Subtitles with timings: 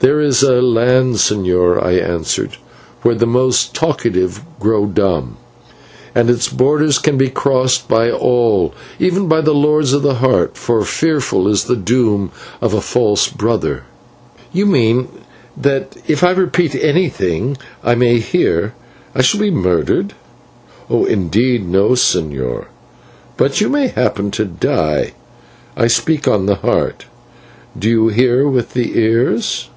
[0.00, 2.52] "There is a land, señor," I answered,
[3.02, 5.38] "where the most talkative grow dumb,
[6.14, 10.56] and its borders can be crossed by all, even by the Lords of the Heart,
[10.56, 13.82] for fearful is the doom of a false brother!"
[14.52, 15.08] "You mean
[15.60, 18.74] that if I repeat anything I may hear,
[19.16, 20.12] I shall be murdered."
[20.88, 22.66] "Indeed, no, señor;
[23.36, 25.14] but you may happen to die.
[25.76, 27.06] I speak on the Heart;
[27.76, 29.70] do you hear with the Ears?"